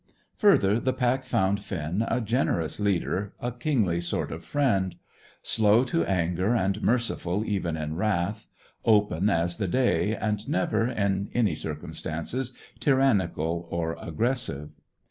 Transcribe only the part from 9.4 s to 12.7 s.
the day, and never, in any circumstances,